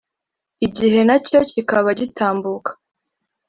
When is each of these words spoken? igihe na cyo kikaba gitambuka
igihe 0.65 0.99
na 1.09 1.17
cyo 1.27 1.37
kikaba 1.49 1.89
gitambuka 1.99 2.71